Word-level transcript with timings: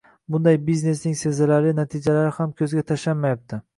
Bunday 0.35 0.55
biznesning 0.69 1.17
sezilarli 1.19 1.73
natijalari 1.81 2.33
ham 2.39 2.57
ko‘zga 2.63 2.87
tashlanmayapti. 2.93 3.61